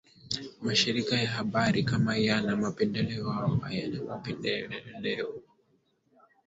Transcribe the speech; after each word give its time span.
Mashirika 0.61 1.15
ya 1.17 1.29
habari 1.29 1.83
kama 1.83 2.17
yana 2.17 2.55
mapendeleo 2.55 3.33
au 3.33 3.57
hayana 3.57 4.03
mapenmdeleo 4.03 5.33